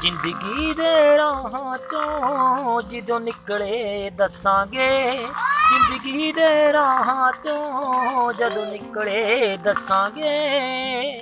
ਜ਼ਿੰਦਗੀ 0.00 0.74
ਦੇ 0.74 1.16
ਰਾਹਾਂ 1.16 1.78
ਚੋਂ 1.78 2.82
ਜਦੋਂ 2.82 3.20
ਨਿਕਲੇ 3.20 4.10
ਦੱਸਾਂਗੇ। 4.10 5.16
ਜ਼ਿੰਦਗੀ 5.68 6.32
ਦੇ 6.32 6.72
ਰਾਹਾਂ 6.72 7.32
ਚੋਂ 7.32 8.32
ਜਦੋਂ 8.32 8.66
ਨਿਕਲੇ 8.66 9.56
ਦੱਸਾਂਗੇ। 9.56 11.17